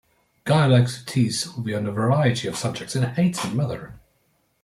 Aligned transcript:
Guy 0.45 0.65
likes 0.65 0.97
to 0.97 1.05
tease 1.05 1.43
Sylvie 1.43 1.75
on 1.75 1.85
a 1.85 1.91
variety 1.91 2.47
of 2.47 2.57
subjects, 2.57 2.95
and 2.95 3.05
hates 3.05 3.37
her 3.41 3.53
mother. 3.53 3.99